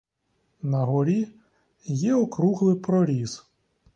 [0.63, 1.27] Нагорі
[1.85, 3.43] є округлий проріз.